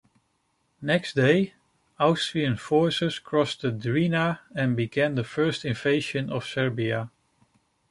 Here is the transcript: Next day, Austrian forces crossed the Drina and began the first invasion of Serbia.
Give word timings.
Next 0.81 1.13
day, 1.13 1.53
Austrian 1.99 2.57
forces 2.57 3.19
crossed 3.19 3.61
the 3.61 3.71
Drina 3.71 4.39
and 4.55 4.75
began 4.75 5.13
the 5.13 5.23
first 5.23 5.63
invasion 5.63 6.31
of 6.31 6.43
Serbia. 6.43 7.11